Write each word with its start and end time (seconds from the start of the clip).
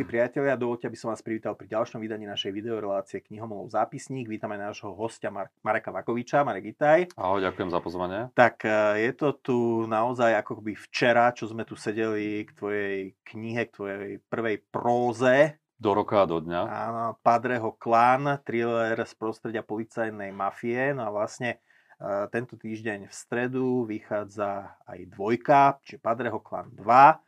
Milí 0.00 0.16
priatelia, 0.16 0.56
dovolte, 0.56 0.88
aby 0.88 0.96
som 0.96 1.12
vás 1.12 1.20
privítal 1.20 1.52
pri 1.52 1.76
ďalšom 1.76 2.00
vydaní 2.00 2.24
našej 2.24 2.56
videorelácie 2.56 3.20
Knihomolov 3.20 3.68
zápisník. 3.68 4.32
Vítame 4.32 4.56
nášho 4.56 4.96
hostia 4.96 5.28
Mar- 5.28 5.52
Mareka 5.60 5.92
Vakoviča. 5.92 6.40
Marek, 6.40 6.72
vítaj. 6.72 7.12
Ahoj, 7.20 7.44
ďakujem 7.44 7.68
za 7.68 7.84
pozvanie. 7.84 8.32
Tak 8.32 8.64
e, 8.64 8.72
je 8.96 9.12
to 9.12 9.36
tu 9.44 9.84
naozaj 9.84 10.40
ako 10.40 10.64
by 10.64 10.72
včera, 10.88 11.36
čo 11.36 11.52
sme 11.52 11.68
tu 11.68 11.76
sedeli 11.76 12.48
k 12.48 12.50
tvojej 12.56 13.12
knihe, 13.28 13.68
k 13.68 13.74
tvojej 13.76 14.12
prvej 14.24 14.64
próze. 14.72 15.60
Do 15.76 15.92
roka 15.92 16.24
a 16.24 16.24
do 16.24 16.40
dňa. 16.40 16.60
Áno, 16.64 17.20
Padreho 17.20 17.76
klán, 17.76 18.40
thriller 18.40 18.96
z 19.04 19.12
prostredia 19.20 19.60
policajnej 19.60 20.32
mafie. 20.32 20.96
No 20.96 21.04
a 21.04 21.12
vlastne 21.12 21.60
e, 22.00 22.24
tento 22.32 22.56
týždeň 22.56 23.04
v 23.04 23.12
stredu 23.12 23.84
vychádza 23.84 24.80
aj 24.88 25.12
dvojka, 25.12 25.76
čiže 25.84 26.00
Padreho 26.00 26.40
klán 26.40 26.72
2 26.72 27.20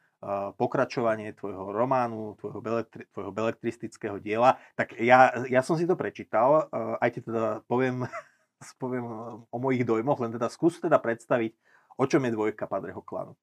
pokračovanie 0.54 1.34
tvojho 1.34 1.74
románu, 1.74 2.38
tvojho, 2.38 2.60
belektri, 2.62 3.10
tvojho 3.10 3.34
beletristického 3.34 4.22
diela. 4.22 4.62
Tak 4.78 4.94
ja, 5.02 5.34
ja 5.50 5.66
som 5.66 5.74
si 5.74 5.82
to 5.82 5.98
prečítal, 5.98 6.70
aj 7.02 7.10
ti 7.18 7.20
teda 7.26 7.66
poviem, 7.66 8.06
poviem 8.82 9.04
o 9.50 9.56
mojich 9.58 9.82
dojmoch, 9.82 10.22
len 10.22 10.30
teda 10.30 10.46
skús 10.46 10.78
teda 10.78 11.02
predstaviť, 11.02 11.52
o 11.98 12.04
čom 12.06 12.22
je 12.22 12.34
dvojka 12.38 12.70
Padreho 12.70 13.02
klanu. 13.02 13.34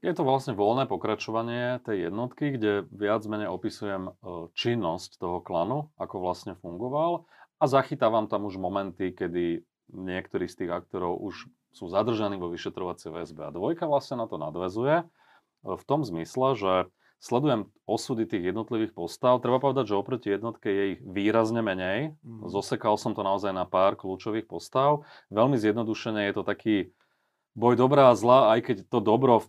Je 0.00 0.08
to 0.16 0.24
vlastne 0.24 0.56
voľné 0.56 0.88
pokračovanie 0.88 1.84
tej 1.84 2.08
jednotky, 2.08 2.56
kde 2.56 2.88
viac 2.88 3.20
menej 3.28 3.52
opisujem 3.52 4.08
e, 4.08 4.12
činnosť 4.56 5.20
toho 5.20 5.44
klanu, 5.44 5.92
ako 6.00 6.16
vlastne 6.24 6.56
fungoval 6.64 7.28
a 7.60 7.64
zachytávam 7.68 8.24
tam 8.24 8.48
už 8.48 8.56
momenty, 8.56 9.12
kedy 9.12 9.60
niektorí 9.92 10.48
z 10.48 10.64
tých 10.64 10.70
aktorov 10.72 11.20
už 11.20 11.44
sú 11.76 11.92
zadržaní 11.92 12.40
vo 12.40 12.48
vyšetrovacej 12.48 13.12
väzbe. 13.12 13.44
A 13.44 13.54
dvojka 13.54 13.84
vlastne 13.84 14.16
na 14.16 14.24
to 14.24 14.40
nadvezuje 14.40 15.04
v 15.62 15.82
tom 15.86 16.02
zmysle, 16.02 16.58
že 16.58 16.72
sledujem 17.22 17.70
osudy 17.86 18.26
tých 18.26 18.50
jednotlivých 18.50 18.98
postav. 18.98 19.38
Treba 19.38 19.62
povedať, 19.62 19.94
že 19.94 19.98
oproti 19.98 20.34
jednotke 20.34 20.66
je 20.66 20.84
ich 20.98 21.00
výrazne 21.06 21.62
menej. 21.62 22.18
Mm. 22.26 22.50
Zosekal 22.50 22.98
som 22.98 23.14
to 23.14 23.22
naozaj 23.22 23.54
na 23.54 23.62
pár 23.62 23.94
kľúčových 23.94 24.50
postav. 24.50 25.06
Veľmi 25.30 25.54
zjednodušene 25.54 26.26
je 26.26 26.32
to 26.34 26.42
taký 26.42 26.76
boj 27.54 27.78
dobrá 27.78 28.10
a 28.10 28.18
zla, 28.18 28.58
aj 28.58 28.60
keď 28.66 28.76
to 28.90 28.98
dobro 28.98 29.46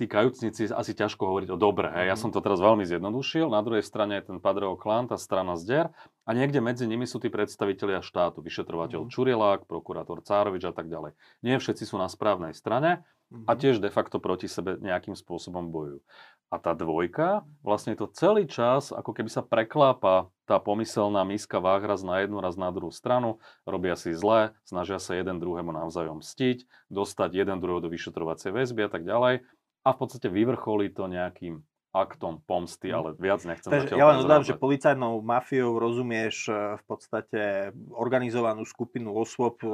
tí 0.00 0.08
kajúcnici 0.08 0.72
asi 0.72 0.92
ťažko 0.96 1.28
hovoriť 1.28 1.48
o 1.52 1.58
dobre. 1.60 1.92
Hej. 1.92 2.06
Ja 2.12 2.16
mhm. 2.16 2.22
som 2.22 2.30
to 2.32 2.40
teraz 2.40 2.58
veľmi 2.58 2.84
zjednodušil. 2.88 3.48
Na 3.52 3.60
druhej 3.60 3.84
strane 3.84 4.20
je 4.20 4.32
ten 4.32 4.38
Padreho 4.40 4.76
klan, 4.76 5.08
tá 5.08 5.16
strana 5.20 5.56
zder. 5.58 5.92
A 6.22 6.30
niekde 6.32 6.62
medzi 6.62 6.86
nimi 6.86 7.04
sú 7.04 7.18
tí 7.18 7.28
predstavitelia 7.28 8.00
štátu. 8.00 8.46
Vyšetrovateľ 8.46 9.06
mm. 9.06 9.10
Čurilák, 9.10 9.60
prokurátor 9.66 10.22
Cárovič 10.22 10.62
a 10.70 10.74
tak 10.74 10.86
ďalej. 10.86 11.18
Nie 11.42 11.58
všetci 11.58 11.82
sú 11.82 11.98
na 11.98 12.06
správnej 12.06 12.54
strane 12.54 13.02
a 13.32 13.52
mhm. 13.56 13.58
tiež 13.58 13.76
de 13.80 13.88
facto 13.88 14.20
proti 14.20 14.46
sebe 14.46 14.76
nejakým 14.78 15.16
spôsobom 15.16 15.72
bojujú. 15.72 16.04
A 16.52 16.60
tá 16.60 16.76
dvojka, 16.76 17.48
vlastne 17.64 17.96
to 17.96 18.04
celý 18.12 18.44
čas, 18.44 18.92
ako 18.92 19.16
keby 19.16 19.32
sa 19.32 19.40
preklápa 19.40 20.28
tá 20.44 20.60
pomyselná 20.60 21.24
miska 21.24 21.56
váh 21.56 21.80
raz 21.80 22.04
na 22.04 22.20
jednu, 22.20 22.44
raz 22.44 22.60
na 22.60 22.68
druhú 22.68 22.92
stranu, 22.92 23.40
robia 23.64 23.96
si 23.96 24.12
zle, 24.12 24.52
snažia 24.68 25.00
sa 25.00 25.16
jeden 25.16 25.40
druhému 25.40 25.72
navzájom 25.72 26.20
mstiť, 26.20 26.68
dostať 26.92 27.40
jeden 27.40 27.56
druhého 27.56 27.80
do 27.80 27.88
vyšetrovacej 27.88 28.52
väzby 28.52 28.84
a 28.84 28.90
tak 28.92 29.08
ďalej. 29.08 29.48
A 29.82 29.88
v 29.94 29.98
podstate 29.98 30.30
vyvrcholí 30.30 30.94
to 30.94 31.10
nejakým 31.10 31.62
aktom 31.92 32.40
pomsty, 32.48 32.88
mhm. 32.88 32.96
ale 32.96 33.08
viac 33.20 33.44
nechcem 33.44 33.68
Takže 33.68 34.00
ja 34.00 34.08
len 34.08 34.24
dodám, 34.24 34.42
že 34.42 34.56
policajnou 34.56 35.20
mafiou 35.20 35.76
rozumieš 35.76 36.48
e, 36.48 36.80
v 36.80 36.82
podstate 36.88 37.40
organizovanú 37.92 38.64
skupinu 38.64 39.12
osôb 39.12 39.60
e, 39.60 39.68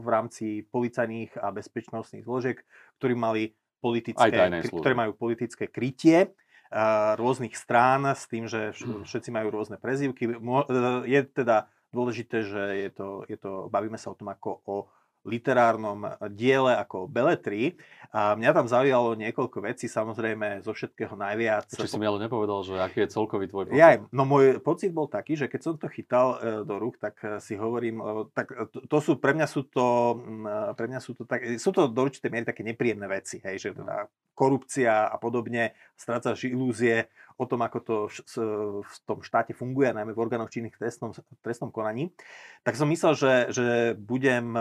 v 0.00 0.06
rámci 0.08 0.64
policajných 0.72 1.36
a 1.36 1.52
bezpečnostných 1.52 2.24
zložiek, 2.24 2.56
ktorí 2.96 3.12
mali 3.12 3.52
politické, 3.84 4.32
ktoré 4.72 4.96
majú 4.96 5.12
politické 5.12 5.68
krytie 5.68 6.18
e, 6.24 6.28
rôznych 7.20 7.52
strán 7.52 8.08
s 8.08 8.24
tým, 8.24 8.48
že 8.48 8.72
mhm. 8.72 9.04
všetci 9.04 9.28
majú 9.28 9.52
rôzne 9.52 9.76
prezývky. 9.76 10.32
Je 11.04 11.20
teda 11.28 11.68
dôležité, 11.92 12.40
že 12.40 12.88
je 12.88 12.90
to, 12.96 13.08
je 13.28 13.36
to, 13.36 13.68
bavíme 13.68 14.00
sa 14.00 14.14
o 14.14 14.16
tom 14.16 14.32
ako 14.32 14.64
o 14.64 14.76
literárnom 15.24 16.16
diele 16.32 16.72
ako 16.76 17.06
beletri. 17.10 17.76
A 18.10 18.34
mňa 18.34 18.50
tam 18.50 18.66
zaujalo 18.66 19.14
niekoľko 19.14 19.58
vecí, 19.62 19.86
samozrejme 19.86 20.66
zo 20.66 20.74
všetkého 20.74 21.14
najviac. 21.14 21.70
Či 21.70 21.94
si 21.94 21.94
mi 21.94 22.10
ale 22.10 22.26
nepovedal, 22.26 22.66
že 22.66 22.74
aký 22.82 23.06
je 23.06 23.14
celkový 23.14 23.46
tvoj 23.46 23.70
pocit? 23.70 23.78
Ja, 23.78 24.02
no 24.10 24.26
môj 24.26 24.58
pocit 24.58 24.90
bol 24.90 25.06
taký, 25.06 25.38
že 25.38 25.46
keď 25.46 25.60
som 25.62 25.74
to 25.78 25.86
chytal 25.86 26.34
e, 26.42 26.66
do 26.66 26.74
rúk, 26.82 26.98
tak 26.98 27.22
e, 27.22 27.38
si 27.38 27.54
hovorím, 27.54 28.02
tak 28.34 28.50
to, 28.90 28.98
sú, 28.98 29.14
pre 29.22 29.30
mňa 29.30 29.46
sú 29.46 29.62
to, 29.62 30.18
pre 30.74 30.90
mňa 30.90 30.98
sú 30.98 31.14
to, 31.14 31.22
tak, 31.22 31.46
sú 31.62 31.70
to 31.70 31.86
do 31.86 32.00
určitej 32.02 32.30
miery 32.34 32.42
také 32.42 32.66
nepríjemné 32.66 33.06
veci, 33.06 33.38
hej, 33.46 33.62
že 33.62 33.78
teda 33.78 34.10
korupcia 34.34 35.06
a 35.06 35.14
podobne, 35.14 35.78
strácaš 35.94 36.50
ilúzie 36.50 37.06
o 37.38 37.46
tom, 37.46 37.62
ako 37.62 37.78
to 37.84 37.94
v 38.82 38.94
tom 39.06 39.22
štáte 39.22 39.54
funguje, 39.54 39.94
najmä 39.94 40.16
v 40.16 40.22
orgánoch 40.22 40.50
činných 40.50 40.74
trestnom, 40.74 41.14
trestnom 41.46 41.70
konaní, 41.70 42.10
tak 42.66 42.74
som 42.74 42.90
myslel, 42.90 43.14
že, 43.14 43.34
že 43.54 43.66
budem 43.94 44.56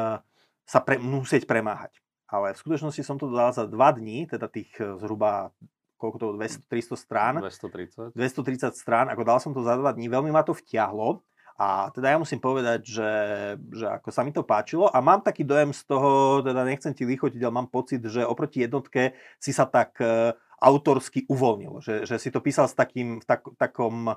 sa 0.69 0.85
pre, 0.85 1.01
musieť 1.01 1.49
premáhať. 1.49 1.97
Ale 2.29 2.53
v 2.53 2.61
skutočnosti 2.61 3.01
som 3.01 3.17
to 3.17 3.25
dal 3.33 3.49
za 3.49 3.65
dva 3.65 3.89
dní, 3.89 4.29
teda 4.29 4.45
tých 4.45 4.69
e, 4.77 5.01
zhruba 5.01 5.49
koľko 5.99 6.17
to 6.21 6.27
200, 6.39 6.69
300 6.71 6.95
strán. 6.95 7.33
230. 7.43 8.15
230 8.15 8.71
strán, 8.71 9.11
ako 9.11 9.23
dal 9.27 9.43
som 9.43 9.51
to 9.51 9.65
za 9.65 9.75
dva 9.75 9.91
dní, 9.91 10.07
veľmi 10.07 10.31
ma 10.31 10.47
to 10.47 10.55
vtiahlo. 10.55 11.19
A 11.59 11.91
teda 11.91 12.15
ja 12.15 12.17
musím 12.21 12.39
povedať, 12.39 12.87
že, 12.87 13.11
že 13.75 13.83
ako 13.83 14.15
sa 14.15 14.23
mi 14.23 14.31
to 14.31 14.47
páčilo 14.47 14.87
a 14.87 15.03
mám 15.03 15.19
taký 15.19 15.43
dojem 15.43 15.75
z 15.75 15.83
toho, 15.83 16.39
teda 16.39 16.63
nechcem 16.63 16.95
ti 16.95 17.03
vychotiť, 17.03 17.43
ale 17.43 17.51
mám 17.51 17.67
pocit, 17.67 17.99
že 17.99 18.23
oproti 18.23 18.63
jednotke 18.63 19.11
si 19.43 19.51
sa 19.51 19.67
tak 19.67 19.99
uh, 19.99 20.31
autorsky 20.63 21.27
uvoľnil. 21.27 21.83
Že, 21.83 21.95
že 22.07 22.15
si 22.15 22.31
to 22.31 22.39
písal 22.39 22.71
s 22.71 22.79
takým, 22.79 23.19
tak, 23.27 23.43
takom 23.59 24.15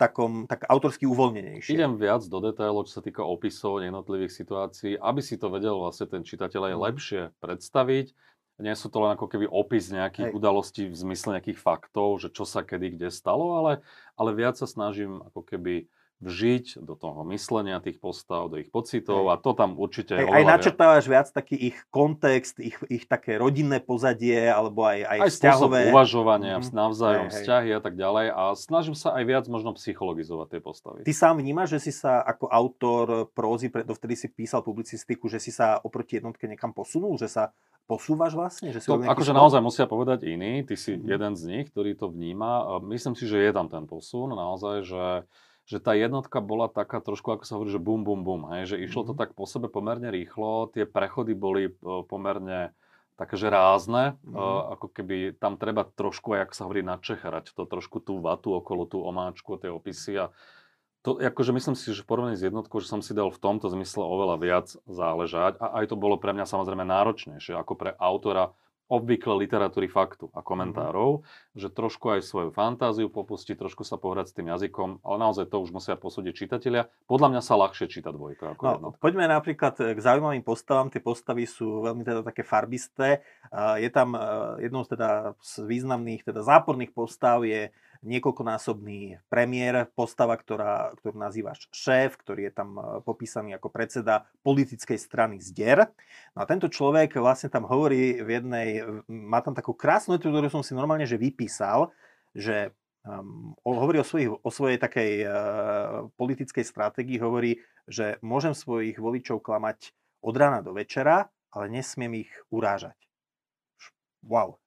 takom, 0.00 0.48
tak 0.48 0.64
autorsky 0.64 1.04
uvoľnenejšie. 1.04 1.76
Idem 1.76 2.00
viac 2.00 2.24
do 2.24 2.40
detailov, 2.40 2.88
čo 2.88 2.98
sa 2.98 3.02
týka 3.04 3.20
opisov 3.20 3.84
jednotlivých 3.84 4.32
situácií, 4.32 4.96
aby 4.96 5.20
si 5.20 5.36
to 5.36 5.52
vedel 5.52 5.76
vlastne 5.76 6.08
ten 6.08 6.24
čitateľ 6.24 6.72
aj 6.72 6.74
mhm. 6.74 6.82
lepšie 6.88 7.22
predstaviť. 7.44 8.16
Nie 8.60 8.76
sú 8.76 8.92
to 8.92 9.00
len 9.00 9.16
ako 9.16 9.24
keby 9.24 9.48
opis 9.48 9.88
nejakých 9.88 10.32
Hej. 10.32 10.36
udalostí 10.36 10.84
v 10.84 10.92
zmysle 10.92 11.40
nejakých 11.40 11.56
faktov, 11.56 12.20
že 12.20 12.28
čo 12.28 12.44
sa 12.44 12.60
kedy 12.60 13.00
kde 13.00 13.08
stalo, 13.08 13.56
ale, 13.56 13.80
ale 14.20 14.36
viac 14.36 14.60
sa 14.60 14.68
snažím 14.68 15.24
ako 15.24 15.40
keby 15.48 15.88
vžiť 16.20 16.84
do 16.84 16.92
toho 16.92 17.24
myslenia 17.32 17.80
tých 17.80 17.96
postav, 17.96 18.52
do 18.52 18.60
ich 18.60 18.68
pocitov 18.68 19.32
a 19.32 19.40
to 19.40 19.56
tam 19.56 19.80
určite 19.80 20.20
Hej, 20.20 20.28
Aj 20.28 20.44
načrtávaš 20.44 21.08
viac 21.08 21.32
taký 21.32 21.56
ich 21.56 21.76
kontext, 21.88 22.60
ich, 22.60 22.76
ich 22.92 23.08
také 23.08 23.40
rodinné 23.40 23.80
pozadie, 23.80 24.36
alebo 24.52 24.84
aj, 24.84 25.00
aj, 25.08 25.18
aj 25.24 25.30
vzťahové... 25.32 25.80
uvažovania, 25.88 26.60
mm-hmm. 26.60 26.76
navzájom 26.76 27.26
Hej, 27.32 27.34
vzťahy 27.40 27.70
a 27.72 27.80
tak 27.80 27.94
ďalej 27.96 28.26
a 28.36 28.42
snažím 28.52 28.92
sa 28.92 29.16
aj 29.16 29.24
viac 29.24 29.44
možno 29.48 29.72
psychologizovať 29.80 30.46
tie 30.52 30.60
postavy. 30.60 30.98
Ty 31.08 31.12
sám 31.16 31.40
vnímaš, 31.40 31.80
že 31.80 31.88
si 31.88 31.92
sa 31.96 32.20
ako 32.20 32.52
autor 32.52 33.06
prózy, 33.32 33.72
dovtedy 33.72 34.12
si 34.12 34.28
písal 34.28 34.60
publicistiku, 34.60 35.24
že 35.32 35.40
si 35.40 35.48
sa 35.48 35.80
oproti 35.80 36.20
jednotke 36.20 36.44
niekam 36.44 36.76
posunul, 36.76 37.16
že 37.16 37.32
sa 37.32 37.56
posúvaš 37.88 38.36
vlastne? 38.36 38.70
Že 38.70 38.78
si 38.78 38.86
to, 38.86 39.02
akože 39.02 39.32
naozaj 39.34 39.58
musia 39.64 39.88
povedať 39.88 40.28
iní, 40.28 40.62
ty 40.68 40.76
si 40.76 40.94
mm-hmm. 40.94 41.10
jeden 41.10 41.32
z 41.34 41.42
nich, 41.48 41.66
ktorý 41.72 41.96
to 41.96 42.12
vníma. 42.12 42.78
Myslím 42.86 43.18
si, 43.18 43.24
že 43.24 43.40
je 43.40 43.50
tam 43.50 43.66
ten 43.72 43.88
posun, 43.88 44.30
naozaj, 44.36 44.86
že 44.86 45.04
že 45.70 45.78
tá 45.78 45.94
jednotka 45.94 46.42
bola 46.42 46.66
taká 46.66 46.98
trošku, 46.98 47.30
ako 47.30 47.44
sa 47.46 47.54
hovorí, 47.54 47.70
že 47.70 47.78
bum, 47.78 48.02
bum, 48.02 48.26
bum, 48.26 48.50
hej, 48.58 48.74
že 48.74 48.76
išlo 48.82 49.06
to 49.06 49.14
mhm. 49.14 49.20
tak 49.22 49.38
po 49.38 49.46
sebe 49.46 49.70
pomerne 49.70 50.10
rýchlo, 50.10 50.66
tie 50.74 50.82
prechody 50.82 51.38
boli 51.38 51.70
e, 51.70 51.72
pomerne 52.10 52.74
také, 53.14 53.36
že 53.36 53.52
rázne, 53.52 54.16
mm. 54.24 54.32
ako 54.80 54.96
keby 54.96 55.36
tam 55.36 55.60
treba 55.60 55.84
trošku, 55.84 56.32
aj 56.32 56.48
ako 56.48 56.54
sa 56.56 56.64
hovorí, 56.64 56.80
načecharať 56.80 57.52
to 57.52 57.68
trošku 57.68 58.00
tú 58.00 58.16
vatu 58.16 58.56
okolo 58.56 58.88
tú 58.88 59.04
omáčku, 59.04 59.60
tie 59.60 59.68
opisy 59.68 60.24
a 60.24 60.32
to, 61.04 61.20
akože 61.20 61.52
myslím 61.52 61.76
si, 61.76 61.92
že 61.92 62.00
v 62.00 62.08
porovnaní 62.08 62.40
s 62.40 62.48
jednotkou, 62.48 62.80
že 62.80 62.88
som 62.88 63.04
si 63.04 63.12
dal 63.12 63.28
v 63.28 63.36
tomto 63.36 63.68
zmysle 63.68 64.00
oveľa 64.00 64.36
viac 64.40 64.66
záležať 64.88 65.60
a 65.60 65.84
aj 65.84 65.92
to 65.92 65.96
bolo 66.00 66.16
pre 66.16 66.32
mňa 66.32 66.48
samozrejme 66.48 66.80
náročnejšie 66.80 67.56
ako 67.60 67.72
pre 67.76 67.92
autora 68.00 68.56
obvykle 68.90 69.38
literatúry 69.38 69.86
faktu 69.86 70.34
a 70.34 70.42
komentárov, 70.42 71.22
mm-hmm. 71.22 71.54
že 71.54 71.70
trošku 71.70 72.18
aj 72.18 72.26
svoju 72.26 72.50
fantáziu 72.50 73.06
popustiť, 73.06 73.54
trošku 73.54 73.86
sa 73.86 73.94
pohrať 73.94 74.34
s 74.34 74.36
tým 74.36 74.50
jazykom, 74.50 75.06
ale 75.06 75.16
naozaj 75.22 75.46
to 75.46 75.62
už 75.62 75.70
musia 75.70 75.94
posúdiť 75.94 76.34
čitatelia. 76.34 76.90
Podľa 77.06 77.38
mňa 77.38 77.42
sa 77.46 77.54
ľahšie 77.54 77.86
číta 77.86 78.10
dvojka 78.10 78.58
ako 78.58 78.62
no, 78.66 78.70
jednotka. 78.74 78.98
Poďme 78.98 79.30
napríklad 79.30 79.74
k 79.78 79.98
zaujímavým 80.02 80.42
postavám. 80.42 80.90
Tie 80.90 80.98
postavy 80.98 81.46
sú 81.46 81.86
veľmi 81.86 82.02
teda 82.02 82.26
také 82.26 82.42
farbisté. 82.42 83.22
Je 83.78 83.90
tam 83.94 84.18
jednou 84.58 84.82
z, 84.82 84.98
teda 84.98 85.38
z 85.38 85.52
významných 85.62 86.26
teda 86.26 86.42
záporných 86.42 86.90
postav 86.90 87.46
je 87.46 87.70
niekoľkonásobný 88.00 89.28
premiér, 89.28 89.88
postava, 89.92 90.32
ktorá, 90.40 90.96
ktorú 91.00 91.20
nazývaš 91.20 91.68
šéf, 91.68 92.16
ktorý 92.16 92.48
je 92.48 92.52
tam 92.56 92.70
e, 92.76 92.82
popísaný 93.04 93.56
ako 93.60 93.68
predseda 93.68 94.24
politickej 94.40 94.96
strany 94.96 95.36
Zdier. 95.36 95.92
No 96.32 96.44
a 96.44 96.48
tento 96.48 96.72
človek 96.72 97.20
vlastne 97.20 97.52
tam 97.52 97.68
hovorí 97.68 98.24
v 98.24 98.28
jednej, 98.40 98.68
má 99.04 99.44
tam 99.44 99.52
takú 99.52 99.76
krásnu 99.76 100.16
vetu, 100.16 100.32
ktorú 100.32 100.48
som 100.48 100.64
si 100.64 100.72
normálne 100.72 101.04
že 101.04 101.20
vypísal, 101.20 101.92
že 102.32 102.72
um, 103.04 103.52
hovorí 103.66 104.00
o, 104.00 104.06
svojich, 104.06 104.30
o 104.32 104.50
svojej 104.50 104.78
takej 104.80 105.12
uh, 105.26 105.32
politickej 106.14 106.64
stratégii, 106.64 107.18
hovorí, 107.20 107.60
že 107.90 108.16
môžem 108.24 108.54
svojich 108.54 108.96
voličov 108.96 109.42
klamať 109.42 109.92
od 110.22 110.34
rána 110.36 110.62
do 110.62 110.72
večera, 110.72 111.28
ale 111.50 111.66
nesmiem 111.68 112.24
ich 112.24 112.32
urážať. 112.54 112.96
Wow, 114.22 114.60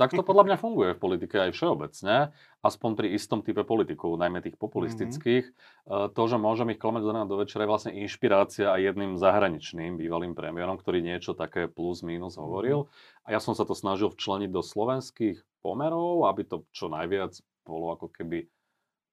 tak 0.00 0.16
to 0.16 0.24
podľa 0.24 0.48
mňa 0.48 0.56
funguje 0.56 0.96
v 0.96 1.02
politike 1.04 1.36
aj 1.36 1.52
všeobecne, 1.52 2.32
aspoň 2.64 2.90
pri 2.96 3.12
istom 3.12 3.44
type 3.44 3.60
politikov, 3.68 4.16
najmä 4.16 4.40
tých 4.40 4.56
populistických. 4.56 5.44
Mm-hmm. 5.52 6.16
To, 6.16 6.22
že 6.24 6.40
môžem 6.40 6.72
ich 6.72 6.80
klamať 6.80 7.04
do 7.04 7.12
do 7.28 7.36
večera, 7.36 7.68
je 7.68 7.72
vlastne 7.76 7.92
inšpirácia 7.92 8.72
aj 8.72 8.80
jedným 8.80 9.20
zahraničným 9.20 10.00
bývalým 10.00 10.32
premiérom, 10.32 10.80
ktorý 10.80 11.04
niečo 11.04 11.36
také 11.36 11.68
plus 11.68 12.00
minus 12.00 12.40
hovoril. 12.40 12.88
Mm-hmm. 12.88 13.28
A 13.28 13.36
ja 13.36 13.40
som 13.44 13.52
sa 13.52 13.68
to 13.68 13.76
snažil 13.76 14.08
včleniť 14.08 14.48
do 14.48 14.64
slovenských 14.64 15.44
pomerov, 15.60 16.24
aby 16.24 16.48
to 16.48 16.64
čo 16.72 16.88
najviac 16.88 17.36
bolo 17.68 17.92
ako 17.92 18.08
keby 18.08 18.48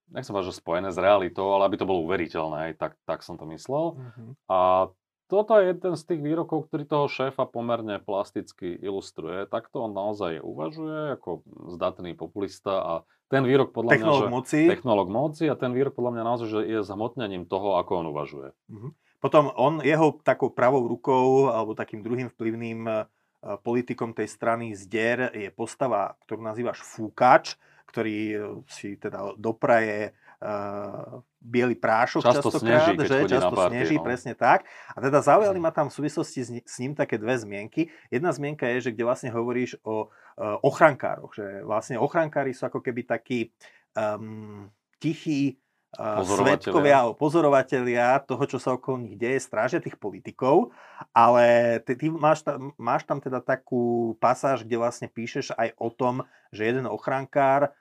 nechcem 0.07 0.31
povedať, 0.31 0.55
že 0.55 0.59
spojené 0.63 0.89
s 0.95 0.99
realitou, 0.99 1.51
ale 1.51 1.67
aby 1.67 1.75
to 1.75 1.89
bolo 1.89 2.07
uveriteľné, 2.07 2.79
tak, 2.79 2.95
tak 3.03 3.27
som 3.27 3.35
to 3.35 3.43
myslel. 3.51 3.99
Mm-hmm. 3.99 4.29
A 4.47 4.87
toto 5.27 5.59
je 5.59 5.75
jeden 5.75 5.93
z 5.99 6.03
tých 6.07 6.21
výrokov, 6.23 6.67
ktorý 6.67 6.83
toho 6.87 7.07
šéfa 7.11 7.45
pomerne 7.47 7.99
plasticky 7.99 8.79
ilustruje. 8.79 9.45
Takto 9.51 9.85
on 9.85 9.91
naozaj 9.91 10.39
uvažuje 10.39 11.19
ako 11.19 11.43
zdatný 11.75 12.15
populista 12.15 12.73
a 12.79 12.93
ten 13.27 13.43
výrok 13.43 13.75
podľa 13.75 13.91
technolog 13.99 14.23
mňa, 14.23 14.31
že, 14.31 14.33
moci. 14.33 14.59
technolog 14.71 15.07
moci 15.11 15.43
a 15.51 15.55
ten 15.59 15.75
výrok 15.75 15.99
podľa 15.99 16.11
mňa 16.15 16.23
naozaj, 16.23 16.47
že 16.47 16.59
je 16.63 16.79
zhmotnením 16.87 17.43
toho, 17.43 17.75
ako 17.75 17.91
on 17.99 18.07
uvažuje. 18.15 18.49
Mhm. 18.71 18.89
Potom 19.17 19.49
on, 19.57 19.81
jeho 19.83 20.15
takou 20.21 20.53
pravou 20.53 20.85
rukou 20.87 21.51
alebo 21.51 21.73
takým 21.73 22.05
druhým 22.05 22.29
vplyvným 22.31 22.85
uh, 22.85 23.09
politikom 23.65 24.13
tej 24.13 24.29
strany 24.29 24.77
Zdier 24.77 25.33
je 25.33 25.49
postava, 25.49 26.13
ktorú 26.25 26.45
nazývaš 26.45 26.85
Fúkač, 26.85 27.57
ktorý 27.87 28.17
e, 28.19 28.37
si 28.67 28.99
teda 28.99 29.39
dopraje 29.39 30.11
uh, 30.41 31.21
biely 31.41 31.73
prášok 31.77 32.21
často 32.21 32.49
častokrát, 32.49 32.93
sneží, 32.93 32.93
že 33.07 33.17
často 33.29 33.55
party, 33.55 33.71
sneží, 33.73 33.95
no. 33.97 34.03
presne 34.05 34.33
tak. 34.37 34.67
A 34.93 34.97
teda 35.01 35.19
zaujali 35.23 35.57
ma 35.57 35.71
tam 35.73 35.89
v 35.89 35.97
súvislosti 35.97 36.39
s, 36.43 36.49
s 36.61 36.75
ním 36.81 36.93
také 36.93 37.17
dve 37.17 37.37
zmienky. 37.37 37.89
Jedna 38.13 38.29
zmienka 38.33 38.69
je, 38.77 38.89
že 38.89 38.93
kde 38.93 39.03
vlastne 39.07 39.29
hovoríš 39.33 39.79
o 39.81 40.09
uh, 40.09 40.57
ochrankároch, 40.61 41.33
že 41.33 41.65
vlastne 41.65 41.97
ochrankári 41.97 42.53
sú 42.53 42.69
ako 42.69 42.83
keby 42.83 43.07
takí 43.07 43.49
um, 43.97 44.69
tichí 45.01 45.57
uh, 45.97 46.21
svetkovia 46.21 47.05
alebo 47.05 47.17
pozorovatelia 47.17 48.21
toho, 48.21 48.43
čo 48.45 48.57
sa 48.61 48.77
okolo 48.77 49.01
nich 49.01 49.17
deje, 49.17 49.41
strážia 49.41 49.81
tých 49.81 49.97
politikov, 49.97 50.73
ale 51.13 51.79
ty, 51.85 51.97
ty 51.97 52.13
máš, 52.13 52.45
tam, 52.45 52.73
máš 52.77 53.05
tam 53.09 53.17
teda 53.21 53.41
takú 53.41 54.13
pasáž, 54.21 54.65
kde 54.65 54.77
vlastne 54.77 55.07
píšeš 55.09 55.53
aj 55.57 55.73
o 55.77 55.89
tom, 55.89 56.25
že 56.53 56.69
jeden 56.69 56.85
ochrankár 56.85 57.73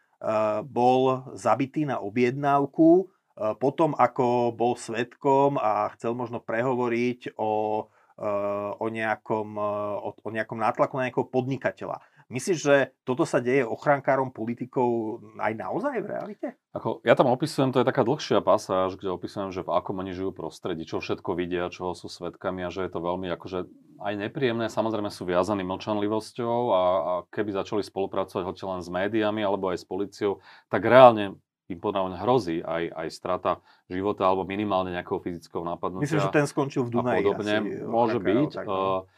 bol 0.64 1.00
zabitý 1.36 1.84
na 1.84 2.00
objednávku 2.00 3.12
Eh, 3.36 3.52
potom, 3.60 3.92
ako 3.92 4.56
bol 4.56 4.80
svetkom 4.80 5.60
a 5.60 5.92
chcel 5.92 6.16
možno 6.16 6.40
prehovoriť 6.40 7.36
o, 7.36 7.84
eh, 8.16 8.70
o, 8.80 8.86
nejakom, 8.88 9.48
eh, 9.60 9.96
o, 10.00 10.08
o 10.16 10.28
nejakom 10.32 10.56
nátlaku 10.56 10.96
na 10.96 11.12
nejakého 11.12 11.28
podnikateľa. 11.28 12.00
Myslíš, 12.26 12.58
že 12.58 12.76
toto 13.06 13.22
sa 13.22 13.38
deje 13.38 13.62
ochrankárom 13.62 14.34
politikov 14.34 15.22
aj 15.38 15.52
naozaj 15.54 16.02
v 16.02 16.06
realite? 16.10 16.46
Ako, 16.74 16.98
ja 17.06 17.14
tam 17.14 17.30
opisujem, 17.30 17.70
to 17.70 17.78
je 17.78 17.86
taká 17.86 18.02
dlhšia 18.02 18.42
pasáž, 18.42 18.98
kde 18.98 19.14
opisujem, 19.14 19.54
že 19.54 19.62
v 19.62 19.70
akom 19.70 20.02
oni 20.02 20.10
žijú 20.10 20.34
prostredí, 20.34 20.82
čo 20.82 20.98
všetko 20.98 21.38
vidia, 21.38 21.70
čoho 21.70 21.94
sú 21.94 22.10
svetkami 22.10 22.66
a 22.66 22.74
že 22.74 22.82
je 22.82 22.90
to 22.90 22.98
veľmi 22.98 23.30
akože 23.30 23.70
aj 24.02 24.14
nepríjemné. 24.26 24.66
Samozrejme 24.66 25.06
sú 25.06 25.22
viazaní 25.22 25.62
mlčanlivosťou 25.62 26.58
a, 26.74 26.82
a 26.82 27.12
keby 27.30 27.54
začali 27.54 27.86
spolupracovať 27.86 28.42
hoď 28.42 28.56
len 28.74 28.80
s 28.82 28.90
médiami 28.90 29.46
alebo 29.46 29.70
aj 29.70 29.78
s 29.82 29.86
policiou, 29.86 30.42
tak 30.66 30.82
reálne 30.82 31.38
im 31.66 31.78
podľa 31.82 32.22
hrozí 32.22 32.62
aj, 32.62 32.94
aj 32.94 33.08
strata 33.10 33.52
života 33.90 34.26
alebo 34.26 34.46
minimálne 34.46 34.94
nejakého 34.94 35.18
fyzického 35.18 35.66
nápadnutia. 35.66 36.06
Myslím, 36.06 36.22
že 36.22 36.30
ten 36.34 36.46
skončil 36.46 36.86
v 36.86 36.90
Dunaji. 36.94 37.22
podobne. 37.22 37.54
Asi, 37.58 37.86
Môže 37.86 38.18
byť. 38.22 38.50
Tak, 38.54 38.66
no. 38.66 39.10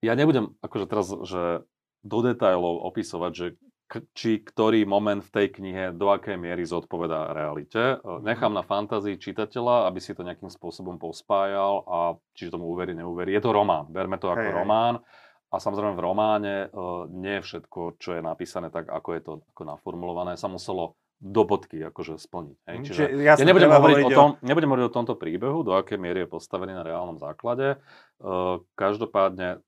Ja 0.00 0.16
nebudem 0.16 0.56
akože 0.64 0.86
teraz 0.88 1.12
že 1.28 1.64
do 2.00 2.18
detajlov 2.24 2.80
opisovať, 2.88 3.32
že 3.36 3.46
k, 3.90 4.06
či 4.14 4.30
ktorý 4.38 4.86
moment 4.86 5.18
v 5.18 5.34
tej 5.34 5.46
knihe 5.50 5.84
do 5.90 6.14
akej 6.14 6.38
miery 6.38 6.62
zodpovedá 6.62 7.34
realite. 7.34 7.98
Mhm. 8.00 8.22
Nechám 8.22 8.52
na 8.54 8.62
fantázii 8.62 9.18
čitateľa, 9.18 9.90
aby 9.90 9.98
si 9.98 10.14
to 10.14 10.22
nejakým 10.22 10.48
spôsobom 10.48 10.96
pospájal 10.96 11.82
a 11.90 11.98
či 12.32 12.48
tomu 12.48 12.70
uverí, 12.70 12.94
neuverí. 12.94 13.34
Je 13.34 13.42
to 13.42 13.50
román, 13.50 13.90
berme 13.90 14.16
to 14.22 14.30
ako 14.30 14.46
hej, 14.46 14.54
román. 14.54 15.02
A 15.50 15.58
samozrejme 15.58 15.98
v 15.98 16.04
románe 16.06 16.56
uh, 16.70 17.10
nie 17.10 17.42
všetko, 17.42 17.98
čo 17.98 18.14
je 18.14 18.22
napísané 18.22 18.70
tak, 18.70 18.86
ako 18.86 19.08
je 19.18 19.20
to 19.26 19.32
ako 19.50 19.62
naformulované, 19.66 20.38
sa 20.38 20.46
muselo 20.46 20.94
do 21.18 21.42
bodky 21.42 21.82
akože 21.82 22.16
splniť. 22.16 22.58
Hej. 22.70 22.76
Mhm, 22.78 22.84
Čiže 22.86 23.02
ja 23.26 23.34
nebudem 23.34 23.68
hovoriť, 23.74 23.96
o 24.06 24.10
tom, 24.14 24.28
nebudem 24.46 24.70
hovoriť 24.70 24.86
o 24.86 24.94
tomto 24.94 25.14
príbehu, 25.18 25.66
do 25.66 25.74
akej 25.74 25.98
miery 25.98 26.22
je 26.24 26.30
postavený 26.30 26.78
na 26.78 26.86
reálnom 26.86 27.18
základe. 27.18 27.82
Uh, 28.22 28.62
každopádne 28.78 29.58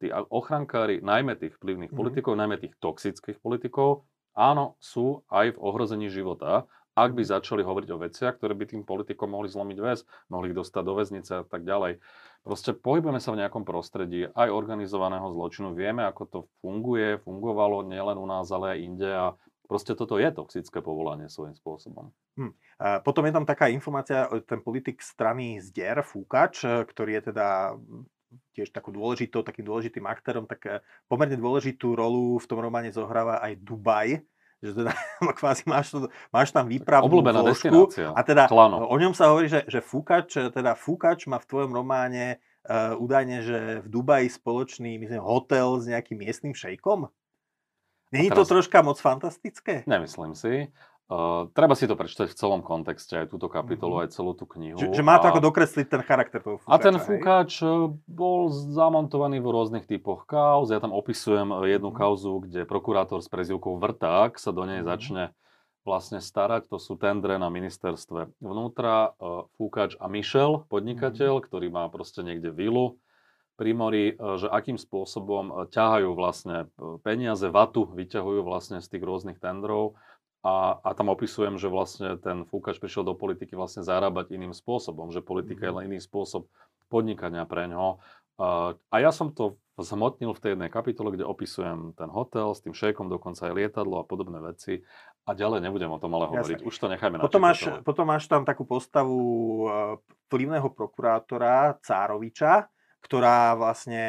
tí 0.00 0.12
ochrankári, 0.12 1.00
najmä 1.00 1.36
tých 1.36 1.56
vplyvných 1.56 1.92
mm. 1.92 1.98
politikov, 1.98 2.36
najmä 2.36 2.60
tých 2.60 2.76
toxických 2.78 3.40
politikov, 3.40 4.04
áno, 4.36 4.76
sú 4.80 5.24
aj 5.32 5.56
v 5.56 5.62
ohrození 5.62 6.12
života, 6.12 6.68
ak 6.96 7.12
by 7.12 7.28
mhm. 7.28 7.30
začali 7.36 7.60
hovoriť 7.60 7.88
o 7.92 8.00
veciach, 8.00 8.34
ktoré 8.40 8.56
by 8.56 8.64
tým 8.72 8.82
politikom 8.88 9.28
mohli 9.28 9.52
zlomiť 9.52 9.78
väz, 9.78 10.08
mohli 10.32 10.50
ich 10.50 10.56
dostať 10.56 10.82
do 10.82 10.94
väznice 10.96 11.32
a 11.40 11.44
tak 11.44 11.68
ďalej. 11.68 12.00
Proste 12.40 12.72
pohybujeme 12.72 13.20
sa 13.20 13.36
v 13.36 13.44
nejakom 13.44 13.68
prostredí 13.68 14.32
aj 14.32 14.48
organizovaného 14.48 15.28
zločinu. 15.28 15.76
Vieme, 15.76 16.08
ako 16.08 16.22
to 16.24 16.38
funguje, 16.64 17.20
fungovalo 17.20 17.84
nielen 17.84 18.16
u 18.16 18.24
nás, 18.24 18.48
ale 18.48 18.78
aj 18.78 18.78
inde 18.80 19.10
a 19.12 19.26
proste 19.66 19.92
toto 19.98 20.16
je 20.16 20.30
toxické 20.30 20.78
povolanie 20.80 21.28
svojím 21.28 21.58
spôsobom. 21.58 22.14
Hm. 22.38 22.52
A 22.80 23.02
potom 23.02 23.26
je 23.26 23.34
tam 23.34 23.44
taká 23.44 23.68
informácia, 23.68 24.30
ten 24.46 24.62
politik 24.62 25.02
strany 25.02 25.58
Zdier, 25.58 26.00
Fúkač, 26.06 26.64
ktorý 26.64 27.20
je 27.20 27.22
teda 27.34 27.76
tiež 28.56 28.72
takú 28.72 28.92
dôležitou, 28.94 29.44
takým 29.44 29.66
dôležitým 29.66 30.04
aktérom, 30.06 30.48
tak 30.48 30.60
eh, 30.66 30.80
pomerne 31.06 31.36
dôležitú 31.36 31.96
rolu 31.96 32.40
v 32.40 32.46
tom 32.48 32.58
románe 32.62 32.90
zohráva 32.90 33.42
aj 33.42 33.58
Dubaj, 33.60 34.22
že 34.64 34.72
teda 34.72 34.92
kvázi 35.38 35.64
máš, 35.68 35.92
to, 35.92 36.08
máš 36.32 36.50
tam 36.52 36.66
výpravnú 36.66 37.08
Obľúbená 37.08 37.40
zložku 37.44 37.92
a 37.96 38.20
teda 38.24 38.48
Klano. 38.48 38.88
o 38.88 38.96
ňom 38.96 39.12
sa 39.12 39.32
hovorí, 39.32 39.46
že, 39.50 39.64
že 39.68 39.84
Fúkač, 39.84 40.36
teda 40.52 40.72
Fúkač 40.74 41.28
má 41.28 41.36
v 41.36 41.48
tvojom 41.48 41.72
románe 41.76 42.40
uh, 42.64 42.96
údajne, 42.96 43.44
že 43.44 43.58
v 43.84 43.86
Dubaji 43.86 44.32
spoločný 44.32 44.96
myslím, 44.96 45.20
hotel 45.20 45.76
s 45.80 45.84
nejakým 45.86 46.16
miestnym 46.16 46.54
šejkom? 46.56 47.08
Není 48.14 48.30
teraz... 48.30 48.46
to 48.46 48.56
troška 48.56 48.80
moc 48.86 48.98
fantastické? 49.02 49.82
Nemyslím 49.84 50.32
si. 50.38 50.70
Uh, 51.06 51.46
treba 51.54 51.78
si 51.78 51.86
to 51.86 51.94
prečítať 51.94 52.26
v 52.26 52.34
celom 52.34 52.66
kontexte, 52.66 53.14
aj 53.14 53.30
túto 53.30 53.46
kapitolu, 53.46 54.02
mm-hmm. 54.02 54.10
aj 54.10 54.14
celú 54.18 54.34
tú 54.34 54.42
knihu. 54.58 54.74
Že, 54.74 54.90
že 54.90 55.06
má 55.06 55.22
to 55.22 55.26
a... 55.26 55.30
ako 55.30 55.38
dokresliť 55.38 55.86
ten 55.86 56.02
charakter 56.02 56.42
toho 56.42 56.58
fúkača, 56.58 56.74
A 56.74 56.82
ten 56.82 56.96
fúkač 56.98 57.62
hej? 57.62 57.94
bol 58.10 58.50
zamontovaný 58.50 59.38
v 59.38 59.46
rôznych 59.54 59.86
typoch 59.86 60.26
kauz. 60.26 60.74
Ja 60.74 60.82
tam 60.82 60.90
opisujem 60.90 61.54
jednu 61.62 61.94
mm-hmm. 61.94 62.02
kauzu, 62.02 62.42
kde 62.42 62.66
prokurátor 62.66 63.22
s 63.22 63.30
prezivkou 63.30 63.78
Vrták 63.78 64.34
sa 64.34 64.50
do 64.50 64.66
nej 64.66 64.82
mm-hmm. 64.82 64.90
začne 64.90 65.24
vlastne 65.86 66.18
starať. 66.18 66.66
To 66.74 66.82
sú 66.82 66.98
tendre 66.98 67.38
na 67.38 67.54
ministerstve 67.54 68.42
vnútra. 68.42 69.14
Fúkač 69.54 69.94
a 70.02 70.10
Michel, 70.10 70.66
podnikateľ, 70.66 71.38
mm-hmm. 71.38 71.46
ktorý 71.46 71.66
má 71.70 71.86
proste 71.86 72.26
niekde 72.26 72.50
vilu 72.50 72.98
pri 73.54 73.72
mori, 73.72 74.04
že 74.18 74.52
akým 74.52 74.76
spôsobom 74.76 75.70
ťahajú 75.72 76.12
vlastne 76.12 76.68
peniaze, 77.00 77.48
vatu 77.48 77.88
vyťahujú 77.88 78.44
vlastne 78.44 78.84
z 78.84 78.90
tých 78.90 79.00
rôznych 79.06 79.40
tendrov 79.40 79.96
a, 80.46 80.78
a 80.78 80.90
tam 80.94 81.10
opisujem, 81.10 81.58
že 81.58 81.66
vlastne 81.66 82.14
ten 82.22 82.46
Fúkač 82.46 82.78
prišiel 82.78 83.02
do 83.02 83.18
politiky 83.18 83.58
vlastne 83.58 83.82
zarábať 83.82 84.30
iným 84.30 84.54
spôsobom, 84.54 85.10
že 85.10 85.18
politika 85.18 85.66
je 85.66 85.72
mhm. 85.74 85.76
len 85.82 85.84
iný 85.90 85.98
spôsob 85.98 86.46
podnikania 86.86 87.42
pre 87.50 87.66
ňoho. 87.66 87.98
A 88.92 88.94
ja 89.00 89.10
som 89.10 89.34
to 89.34 89.58
zhmotnil 89.80 90.32
v 90.32 90.40
tej 90.40 90.50
jednej 90.54 90.70
kapitole, 90.70 91.12
kde 91.12 91.24
opisujem 91.24 91.96
ten 91.96 92.08
hotel 92.08 92.52
s 92.54 92.62
tým 92.62 92.72
šékom, 92.72 93.10
dokonca 93.10 93.48
aj 93.48 93.52
lietadlo 93.56 94.00
a 94.00 94.08
podobné 94.08 94.38
veci. 94.40 94.86
A 95.26 95.34
ďalej 95.34 95.66
nebudem 95.66 95.90
o 95.90 95.98
tom 95.98 96.14
ale 96.14 96.30
hovoriť. 96.30 96.62
Jasne. 96.62 96.68
Už 96.68 96.76
to 96.78 96.86
nechajme 96.86 97.18
na 97.18 97.24
potom 97.26 97.42
máš, 97.42 97.66
potom 97.82 98.06
máš 98.06 98.30
tam 98.30 98.46
takú 98.46 98.62
postavu 98.62 99.18
e, 99.18 99.68
vplyvného 100.30 100.68
prokurátora 100.70 101.76
Cároviča, 101.82 102.70
ktorá 103.06 103.54
vlastne... 103.54 104.02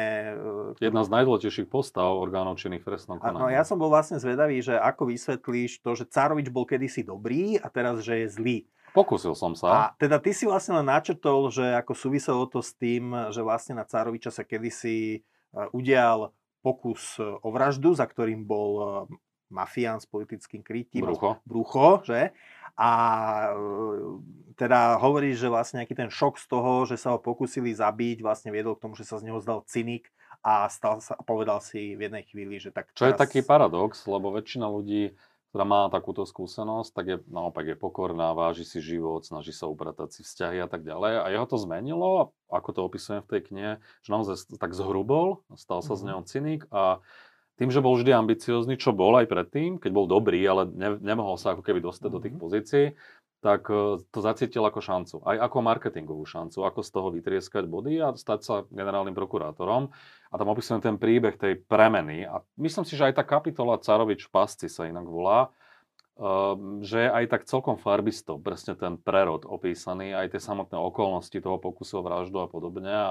E, 0.74 0.82
Jedna 0.82 1.06
z 1.06 1.10
najdôležitejších 1.14 1.70
postav 1.70 2.10
orgánov 2.18 2.58
činných 2.58 2.82
v 2.82 2.90
trestnom 2.90 3.22
konaní. 3.22 3.38
No 3.38 3.46
ja 3.46 3.62
som 3.62 3.78
bol 3.78 3.86
vlastne 3.86 4.18
zvedavý, 4.18 4.58
že 4.58 4.74
ako 4.74 5.14
vysvetlíš 5.14 5.78
to, 5.86 5.94
že 5.94 6.10
Cárovič 6.10 6.50
bol 6.50 6.66
kedysi 6.66 7.06
dobrý 7.06 7.62
a 7.62 7.70
teraz, 7.70 8.02
že 8.02 8.26
je 8.26 8.28
zlý. 8.34 8.58
Pokúsil 8.90 9.38
som 9.38 9.54
sa. 9.54 9.68
A 9.70 9.80
teda 9.94 10.18
ty 10.18 10.34
si 10.34 10.50
vlastne 10.50 10.82
len 10.82 10.90
načrtol, 10.90 11.54
že 11.54 11.62
ako 11.78 11.94
súviselo 11.94 12.50
to 12.50 12.58
s 12.58 12.74
tým, 12.74 13.14
že 13.30 13.38
vlastne 13.46 13.78
na 13.78 13.86
Cároviča 13.86 14.34
sa 14.34 14.42
kedysi 14.42 14.98
e, 15.14 15.18
udial 15.70 16.34
pokus 16.58 17.22
o 17.22 17.48
vraždu, 17.54 17.94
za 17.94 18.02
ktorým 18.02 18.42
bol 18.42 19.06
mafián 19.48 20.02
s 20.02 20.06
politickým 20.10 20.60
krytím. 20.60 21.08
Brucho. 21.08 21.40
Brucho, 21.46 22.04
že? 22.04 22.36
A 22.78 22.90
e, 23.50 24.54
teda 24.54 25.02
hovorí, 25.02 25.34
že 25.34 25.50
vlastne 25.50 25.82
nejaký 25.82 25.98
ten 25.98 26.10
šok 26.10 26.38
z 26.38 26.46
toho, 26.46 26.86
že 26.86 26.94
sa 26.94 27.14
ho 27.14 27.18
pokúsili 27.18 27.74
zabiť, 27.74 28.22
vlastne 28.22 28.54
viedol 28.54 28.78
k 28.78 28.86
tomu, 28.86 28.94
že 28.94 29.02
sa 29.02 29.18
z 29.18 29.26
neho 29.26 29.42
zdal 29.42 29.66
cynik 29.66 30.10
a 30.46 30.70
stal 30.70 31.02
sa, 31.02 31.18
povedal 31.26 31.58
si 31.58 31.98
v 31.98 32.06
jednej 32.06 32.22
chvíli, 32.22 32.62
že 32.62 32.70
tak 32.70 32.94
Čo 32.94 33.10
teraz... 33.10 33.18
je 33.18 33.22
taký 33.22 33.40
paradox, 33.42 34.06
lebo 34.06 34.30
väčšina 34.30 34.70
ľudí, 34.70 35.18
ktorá 35.50 35.64
má 35.64 35.80
takúto 35.90 36.22
skúsenosť, 36.22 36.90
tak 36.94 37.04
je 37.08 37.16
naopak 37.26 37.66
je 37.72 37.76
pokorná, 37.78 38.30
váži 38.36 38.62
si 38.62 38.78
život, 38.78 39.26
snaží 39.26 39.50
sa 39.50 39.66
upratať 39.66 40.14
si 40.14 40.20
vzťahy 40.22 40.62
a 40.62 40.68
tak 40.70 40.86
ďalej. 40.86 41.12
A 41.24 41.26
jeho 41.34 41.46
to 41.48 41.56
zmenilo, 41.58 42.36
ako 42.52 42.70
to 42.70 42.80
opisujem 42.86 43.24
v 43.24 43.30
tej 43.32 43.42
knihe, 43.50 43.72
že 44.06 44.10
naozaj 44.12 44.54
tak 44.60 44.76
zhrubol, 44.76 45.42
stal 45.56 45.82
sa 45.82 45.94
mm-hmm. 45.94 45.98
z 45.98 46.02
mhm. 46.02 46.08
neho 46.08 46.22
cynik 46.22 46.62
a 46.70 46.82
tým, 47.58 47.74
že 47.74 47.82
bol 47.82 47.98
vždy 47.98 48.14
ambiciózny, 48.14 48.78
čo 48.78 48.94
bol 48.94 49.18
aj 49.18 49.26
predtým, 49.26 49.82
keď 49.82 49.90
bol 49.90 50.06
dobrý, 50.06 50.38
ale 50.46 50.70
ne, 50.70 50.94
nemohol 51.02 51.34
sa 51.34 51.58
ako 51.58 51.66
keby 51.66 51.82
dostať 51.82 52.08
do 52.08 52.22
tých 52.22 52.34
mhm. 52.38 52.40
pozícií, 52.40 52.86
tak 53.38 53.70
e, 53.70 54.02
to 54.10 54.18
zacítil 54.18 54.66
ako 54.66 54.78
šancu. 54.82 55.16
Aj 55.22 55.38
ako 55.38 55.62
marketingovú 55.62 56.26
šancu, 56.26 56.62
ako 56.66 56.80
z 56.82 56.90
toho 56.90 57.08
vytrieskať 57.14 57.64
body 57.66 58.02
a 58.02 58.14
stať 58.14 58.40
sa 58.42 58.54
generálnym 58.70 59.14
prokurátorom. 59.14 59.90
A 60.30 60.34
tam 60.34 60.50
opisujem 60.50 60.82
ten 60.82 60.96
príbeh 60.98 61.38
tej 61.38 61.58
premeny. 61.66 62.26
A 62.26 62.42
myslím 62.58 62.86
si, 62.86 62.98
že 62.98 63.10
aj 63.10 63.18
tá 63.18 63.24
kapitola 63.26 63.78
Carovič 63.78 64.26
v 64.26 64.34
pasci 64.34 64.66
sa 64.66 64.90
inak 64.90 65.06
volá, 65.06 65.50
ehm, 66.18 66.82
že 66.82 67.06
je 67.06 67.10
aj 67.10 67.24
tak 67.30 67.42
celkom 67.46 67.78
farbisto, 67.78 68.42
presne 68.42 68.74
ten 68.74 68.98
prerod 68.98 69.46
opísaný, 69.46 70.18
aj 70.18 70.34
tie 70.34 70.40
samotné 70.42 70.74
okolnosti 70.74 71.38
toho 71.38 71.62
pokusu 71.62 72.02
o 72.02 72.06
vraždu 72.06 72.42
a 72.42 72.50
podobne. 72.50 72.90
A 72.90 73.10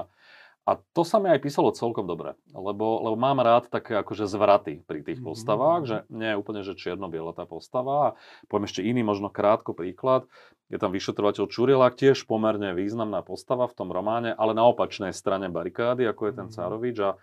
a 0.68 0.76
to 0.92 1.00
sa 1.00 1.16
mi 1.16 1.32
aj 1.32 1.40
písalo 1.40 1.72
celkom 1.72 2.04
dobre, 2.04 2.36
lebo, 2.52 3.00
lebo 3.00 3.16
mám 3.16 3.40
rád 3.40 3.72
také 3.72 3.96
akože 3.96 4.28
zvraty 4.28 4.84
pri 4.84 5.00
tých 5.00 5.16
mm-hmm. 5.16 5.32
postavách, 5.32 5.82
že 5.88 5.96
nie 6.12 6.28
je 6.28 6.36
úplne, 6.36 6.60
že 6.60 6.76
čierno-biela 6.76 7.32
tá 7.32 7.48
postava. 7.48 8.12
A 8.12 8.14
poviem 8.52 8.68
ešte 8.68 8.84
iný, 8.84 9.00
možno 9.00 9.32
krátko 9.32 9.72
príklad. 9.72 10.28
Je 10.68 10.76
tam 10.76 10.92
vyšetrovateľ 10.92 11.48
Čurilák, 11.48 11.96
tiež 11.96 12.28
pomerne 12.28 12.76
významná 12.76 13.24
postava 13.24 13.64
v 13.64 13.76
tom 13.80 13.88
románe, 13.88 14.36
ale 14.36 14.52
na 14.52 14.68
opačnej 14.68 15.16
strane 15.16 15.48
barikády, 15.48 16.04
ako 16.04 16.22
je 16.28 16.32
ten 16.36 16.48
Cárovič. 16.52 17.00
A 17.00 17.16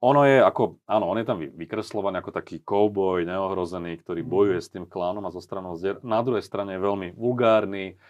ono 0.00 0.24
je 0.24 0.40
ako, 0.40 0.80
áno, 0.88 1.12
on 1.12 1.20
je 1.20 1.28
tam 1.28 1.36
vykreslovaný 1.36 2.24
ako 2.24 2.32
taký 2.32 2.64
kouboj, 2.64 3.28
neohrozený, 3.28 4.00
ktorý 4.00 4.24
mhm. 4.24 4.30
bojuje 4.32 4.60
s 4.64 4.72
tým 4.72 4.88
klánom 4.88 5.28
a 5.28 5.34
zo 5.36 5.44
stranou 5.44 5.76
zdier. 5.76 6.00
Na 6.00 6.24
druhej 6.24 6.40
strane 6.40 6.80
je 6.80 6.80
veľmi 6.80 7.12
vulgárny, 7.12 8.00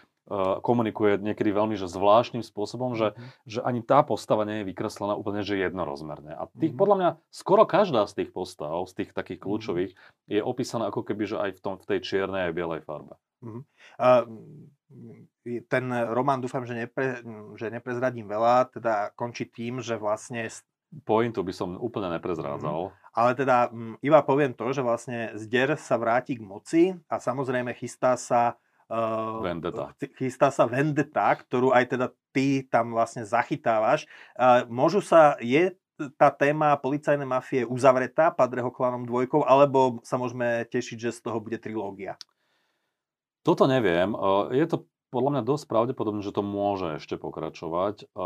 komunikuje 0.61 1.19
niekedy 1.19 1.49
veľmi 1.51 1.75
že 1.75 1.89
zvláštnym 1.89 2.45
spôsobom, 2.45 2.95
že, 2.95 3.11
mm-hmm. 3.11 3.29
že 3.49 3.59
ani 3.65 3.81
tá 3.81 4.05
postava 4.05 4.47
nie 4.47 4.61
je 4.61 4.69
vykreslená 4.69 5.17
úplne 5.17 5.41
že 5.41 5.59
jednorozmerne. 5.59 6.37
A 6.37 6.47
tých, 6.55 6.71
mm-hmm. 6.71 6.79
podľa 6.79 6.95
mňa 6.97 7.09
skoro 7.33 7.63
každá 7.65 8.05
z 8.07 8.23
tých 8.23 8.29
postav, 8.31 8.77
z 8.87 8.93
tých 9.03 9.09
takých 9.11 9.41
mhm. 9.41 9.45
kľúčových, 9.45 9.91
mm-hmm. 9.91 10.31
je 10.31 10.39
opísaná 10.39 10.87
ako 10.87 11.01
keby, 11.03 11.23
že 11.25 11.37
aj 11.41 11.51
v, 11.57 11.59
tom, 11.59 11.73
v 11.81 11.85
tej 11.89 11.99
čiernej 12.05 12.51
aj 12.51 12.55
bielej 12.55 12.81
farbe. 12.85 13.17
Mm-hmm. 13.41 13.63
Uh, 13.97 14.23
ten 15.65 15.85
román 15.89 16.39
dúfam, 16.39 16.61
že, 16.67 16.77
nepre, 16.77 17.25
že 17.57 17.73
neprezradím 17.73 18.29
veľa, 18.29 18.69
teda 18.69 19.15
končí 19.17 19.49
tým, 19.49 19.81
že 19.81 19.97
vlastne 19.97 20.45
pointu 21.07 21.41
by 21.41 21.53
som 21.55 21.79
úplne 21.79 22.11
neprezrádzal. 22.19 22.91
Mm. 22.91 22.93
Ale 23.15 23.31
teda 23.35 23.57
iba 24.03 24.19
poviem 24.21 24.51
to, 24.51 24.71
že 24.75 24.83
vlastne 24.83 25.31
Zder 25.39 25.79
sa 25.79 25.95
vráti 25.95 26.35
k 26.35 26.43
moci 26.43 26.83
a 27.07 27.17
samozrejme 27.17 27.71
chystá 27.75 28.19
sa 28.19 28.59
Uh, 28.91 29.39
vendeta. 29.39 29.95
Chystá 30.19 30.51
sa 30.51 30.67
Vendetta, 30.67 31.31
ktorú 31.31 31.71
aj 31.71 31.95
teda 31.95 32.11
ty 32.35 32.67
tam 32.67 32.91
vlastne 32.91 33.23
zachytávaš. 33.23 34.03
Uh, 34.35 34.67
môžu 34.67 34.99
sa, 34.99 35.39
je 35.39 35.71
tá 36.19 36.27
téma 36.27 36.75
policajnej 36.75 37.23
mafie 37.23 37.63
uzavretá 37.63 38.35
Padreho 38.35 38.67
klanom 38.67 39.07
dvojkou, 39.07 39.47
alebo 39.47 40.03
sa 40.03 40.19
môžeme 40.19 40.67
tešiť, 40.67 41.07
že 41.07 41.15
z 41.15 41.19
toho 41.23 41.39
bude 41.39 41.55
trilógia? 41.55 42.19
Toto 43.47 43.63
neviem. 43.63 44.11
Je 44.51 44.65
to 44.67 44.90
podľa 45.11 45.29
mňa 45.37 45.43
dosť 45.43 45.65
pravdepodobné, 45.67 46.23
že 46.23 46.31
to 46.31 46.39
môže 46.39 47.03
ešte 47.03 47.19
pokračovať, 47.19 48.15
uh, 48.15 48.21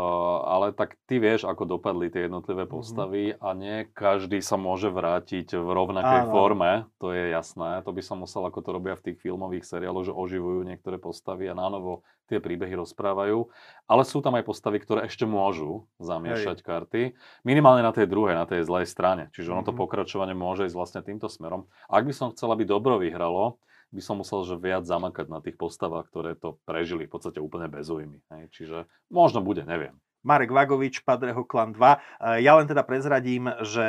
ale 0.46 0.70
tak 0.70 0.94
ty 1.10 1.18
vieš, 1.18 1.42
ako 1.42 1.76
dopadli 1.76 2.08
tie 2.08 2.30
jednotlivé 2.30 2.64
mhm. 2.64 2.70
postavy 2.70 3.22
mm-hmm. 3.34 3.42
a 3.42 3.48
nie 3.58 3.76
každý 3.90 4.38
sa 4.38 4.54
môže 4.54 4.88
vrátiť 4.88 5.58
v 5.58 5.66
rovnakej 5.66 6.20
Áno. 6.24 6.32
forme, 6.32 6.72
to 7.02 7.10
je 7.10 7.34
jasné. 7.34 7.82
To 7.82 7.90
by 7.90 8.02
som 8.06 8.22
musel, 8.22 8.46
ako 8.46 8.62
to 8.62 8.70
robia 8.70 8.94
v 8.94 9.10
tých 9.10 9.18
filmových 9.18 9.66
seriáloch, 9.66 10.06
že 10.06 10.14
oživujú 10.14 10.62
niektoré 10.62 11.02
postavy 11.02 11.50
a 11.50 11.58
nánovo 11.58 12.06
tie 12.30 12.38
príbehy 12.38 12.78
rozprávajú. 12.78 13.50
Ale 13.86 14.02
sú 14.06 14.22
tam 14.22 14.38
aj 14.38 14.46
postavy, 14.46 14.78
ktoré 14.82 15.10
ešte 15.10 15.26
môžu 15.26 15.86
zamiešať 15.98 16.62
Hej. 16.62 16.66
karty. 16.66 17.02
Minimálne 17.46 17.82
na 17.82 17.94
tej 17.94 18.06
druhej, 18.06 18.38
na 18.38 18.46
tej 18.46 18.66
zlej 18.66 18.86
strane. 18.86 19.30
Čiže 19.34 19.50
ono 19.50 19.62
mm-hmm. 19.62 19.70
to 19.70 19.72
mhm. 19.74 19.80
pokračovanie 19.82 20.34
môže 20.38 20.66
ísť 20.70 20.76
vlastne 20.78 21.00
týmto 21.02 21.26
smerom. 21.26 21.66
Ak 21.90 22.06
by 22.06 22.14
som 22.14 22.30
chcel, 22.34 22.50
aby 22.54 22.62
dobro 22.62 22.98
vyhralo, 22.98 23.58
by 23.94 24.02
som 24.02 24.20
musel 24.20 24.42
že 24.42 24.56
viac 24.58 24.84
zamakať 24.84 25.26
na 25.30 25.38
tých 25.38 25.56
postavách, 25.56 26.10
ktoré 26.10 26.34
to 26.34 26.58
prežili 26.66 27.06
v 27.06 27.12
podstate 27.12 27.38
úplne 27.38 27.70
bez 27.70 27.86
ujmy. 27.86 28.20
Hej. 28.34 28.44
Čiže 28.52 28.78
možno 29.10 29.40
bude, 29.40 29.62
neviem. 29.62 29.96
Marek 30.26 30.50
Vagovič, 30.50 31.06
Padreho 31.06 31.46
Klan 31.46 31.70
2. 31.70 31.78
E, 31.78 31.98
ja 32.42 32.58
len 32.58 32.66
teda 32.66 32.82
prezradím, 32.82 33.46
že 33.62 33.86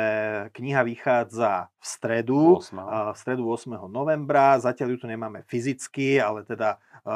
kniha 0.54 0.86
vychádza 0.86 1.66
v 1.66 1.84
stredu, 1.84 2.62
8. 2.62 2.78
v 3.10 3.18
stredu 3.18 3.42
8. 3.50 3.74
novembra. 3.90 4.62
Zatiaľ 4.62 4.94
ju 4.94 4.98
tu 5.02 5.06
nemáme 5.10 5.42
fyzicky, 5.50 6.22
ale 6.22 6.46
teda 6.46 6.78
e, 7.02 7.10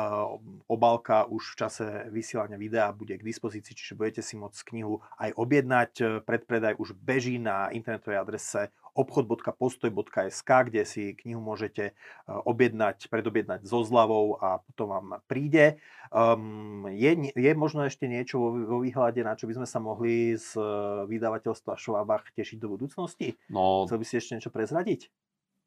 obálka 0.67 1.31
už 1.31 1.55
v 1.55 1.59
čase 1.63 1.87
vysielania 2.11 2.59
videa 2.59 2.91
bude 2.91 3.15
k 3.15 3.23
dispozícii, 3.23 3.79
čiže 3.79 3.95
budete 3.95 4.27
si 4.27 4.35
môcť 4.35 4.59
knihu 4.75 4.99
aj 5.23 5.39
objednať. 5.39 6.27
Predpredaj 6.27 6.83
už 6.83 6.99
beží 6.99 7.39
na 7.39 7.71
internetovej 7.71 8.19
adrese 8.19 8.75
obchod.postoj.sk, 8.93 10.51
kde 10.69 10.83
si 10.85 11.17
knihu 11.25 11.41
môžete 11.41 11.91
e, 11.91 11.93
objednať, 12.29 13.09
predobjednať 13.09 13.65
so 13.65 13.81
zľavou 13.81 14.37
a 14.37 14.61
potom 14.61 14.93
vám 14.93 15.09
príde. 15.25 15.81
Um, 16.13 16.85
je, 16.93 17.33
je 17.33 17.53
možno 17.57 17.89
ešte 17.89 18.05
niečo 18.05 18.37
vo, 18.37 18.49
vo 18.53 18.79
výhľade, 18.85 19.25
na 19.25 19.33
čo 19.33 19.49
by 19.49 19.63
sme 19.63 19.69
sa 19.69 19.81
mohli 19.81 20.37
z 20.37 20.61
e, 20.61 20.65
vydavateľstva 21.09 21.81
Švábach 21.81 22.29
tešiť 22.37 22.61
do 22.61 22.77
budúcnosti? 22.77 23.41
No, 23.49 23.89
Chcel 23.89 24.01
by 24.01 24.07
si 24.07 24.15
ešte 24.21 24.33
niečo 24.37 24.53
prezradiť? 24.53 25.09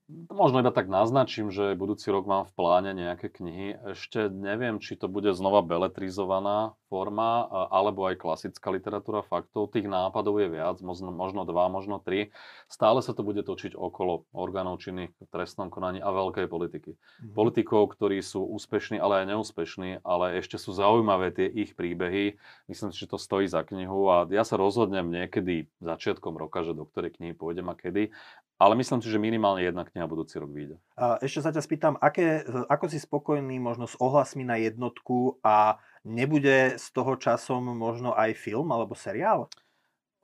Možno 0.05 0.61
iba 0.61 0.69
tak 0.69 0.85
naznačím, 0.85 1.49
že 1.49 1.73
budúci 1.73 2.13
rok 2.13 2.29
mám 2.29 2.45
v 2.45 2.53
pláne 2.53 2.93
nejaké 2.93 3.25
knihy. 3.25 3.97
Ešte 3.97 4.29
neviem, 4.29 4.77
či 4.77 4.93
to 4.93 5.09
bude 5.09 5.33
znova 5.33 5.65
beletrizovaná 5.65 6.77
forma, 6.93 7.49
alebo 7.73 8.05
aj 8.05 8.21
klasická 8.21 8.69
literatúra 8.69 9.25
faktov. 9.25 9.73
Tých 9.73 9.89
nápadov 9.89 10.37
je 10.37 10.53
viac, 10.53 10.77
možno, 10.85 11.09
možno 11.09 11.41
dva, 11.49 11.73
možno 11.73 11.97
tri. 11.97 12.29
Stále 12.69 13.01
sa 13.01 13.17
to 13.17 13.25
bude 13.25 13.41
točiť 13.41 13.73
okolo 13.73 14.29
orgánov 14.29 14.77
činných 14.77 15.09
v 15.17 15.25
trestnom 15.33 15.73
konaní 15.73 16.05
a 16.05 16.13
veľkej 16.13 16.53
politiky. 16.53 16.93
Mm-hmm. 16.93 17.33
Politikov, 17.33 17.89
ktorí 17.97 18.21
sú 18.21 18.45
úspešní, 18.45 19.01
ale 19.01 19.25
aj 19.25 19.33
neúspešní, 19.33 20.05
ale 20.05 20.37
ešte 20.37 20.61
sú 20.61 20.69
zaujímavé 20.77 21.33
tie 21.33 21.49
ich 21.49 21.73
príbehy. 21.73 22.37
Myslím 22.69 22.93
si, 22.93 23.01
že 23.01 23.09
to 23.09 23.17
stojí 23.17 23.49
za 23.49 23.65
knihu 23.65 24.05
a 24.13 24.29
ja 24.29 24.45
sa 24.45 24.53
rozhodnem 24.53 25.09
niekedy 25.09 25.65
začiatkom 25.81 26.37
roka, 26.37 26.61
že 26.61 26.77
do 26.77 26.85
ktorej 26.85 27.17
knihy 27.17 27.33
pôjdem 27.33 27.65
a 27.67 27.75
kedy. 27.75 28.13
Ale 28.55 28.79
myslím 28.79 29.03
si, 29.03 29.11
že 29.11 29.19
minimálne 29.19 29.67
jedna 29.67 29.83
kniha 29.83 30.07
budúci 30.07 30.39
rok 30.39 30.47
vyjde. 30.47 30.79
Ešte 31.19 31.43
sa 31.43 31.51
ťa 31.51 31.59
spýtam, 31.59 31.93
aké, 31.99 32.47
ako 32.71 32.87
si 32.87 33.03
spokojný 33.03 33.59
možno 33.59 33.83
s 33.83 33.99
ohlasmi 33.99 34.47
na 34.47 34.55
jednotku 34.55 35.43
a 35.43 35.83
nebude 36.07 36.79
z 36.79 36.85
toho 36.95 37.19
časom 37.19 37.67
možno 37.75 38.15
aj 38.15 38.31
film 38.39 38.71
alebo 38.71 38.95
seriál? 38.95 39.51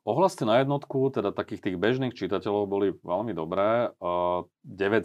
Ohlasy 0.02 0.50
na 0.50 0.58
jednotku, 0.66 1.14
teda 1.14 1.30
takých 1.30 1.62
tých 1.62 1.78
bežných 1.78 2.18
čitateľov 2.18 2.66
boli 2.66 2.90
veľmi 3.06 3.38
dobré. 3.38 3.94
9 4.02 4.42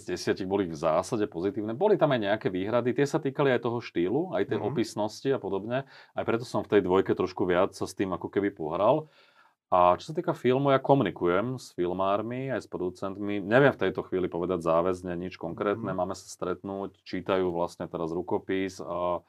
z 0.01 0.17
10 0.17 0.49
boli 0.49 0.65
v 0.71 0.79
zásade 0.79 1.29
pozitívne. 1.29 1.77
Boli 1.77 2.01
tam 2.01 2.17
aj 2.17 2.21
nejaké 2.25 2.49
výhrady, 2.49 2.97
tie 2.97 3.05
sa 3.05 3.21
týkali 3.21 3.53
aj 3.53 3.61
toho 3.61 3.85
štýlu, 3.85 4.33
aj 4.33 4.49
tej 4.49 4.57
mm-hmm. 4.57 4.73
opisnosti 4.73 5.29
a 5.29 5.37
podobne. 5.37 5.85
Aj 6.17 6.25
preto 6.25 6.49
som 6.49 6.65
v 6.65 6.79
tej 6.79 6.81
dvojke 6.81 7.13
trošku 7.13 7.45
viac 7.45 7.77
sa 7.77 7.85
s 7.85 7.93
tým 7.93 8.17
ako 8.17 8.33
keby 8.33 8.57
pohral. 8.57 9.13
A 9.67 9.99
čo 9.99 10.11
sa 10.11 10.15
týka 10.15 10.31
filmu, 10.31 10.71
ja 10.71 10.79
komunikujem 10.79 11.59
s 11.59 11.75
filmármi, 11.75 12.55
aj 12.55 12.65
s 12.65 12.69
producentmi. 12.71 13.43
Neviem 13.43 13.75
v 13.75 13.83
tejto 13.83 14.07
chvíli 14.07 14.31
povedať 14.31 14.63
záväzne 14.63 15.19
nič 15.19 15.35
konkrétne. 15.43 15.91
Mm. 15.91 15.99
Máme 15.99 16.15
sa 16.15 16.23
stretnúť, 16.31 17.03
čítajú 17.03 17.51
vlastne 17.51 17.91
teraz 17.91 18.15
rukopis. 18.15 18.79
A 18.79 19.27